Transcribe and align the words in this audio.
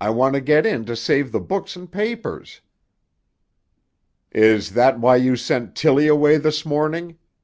I 0.00 0.10
want 0.10 0.34
to 0.34 0.40
get 0.40 0.64
in 0.64 0.84
to 0.84 0.94
save 0.94 1.32
the 1.32 1.40
books 1.40 1.74
and 1.74 1.90
papers." 1.90 2.60
"Is 4.30 4.70
that 4.74 5.00
why 5.00 5.16
you 5.16 5.34
sent 5.34 5.74
Tilly 5.74 6.06
away 6.06 6.36
this 6.36 6.64
morning?" 6.64 7.18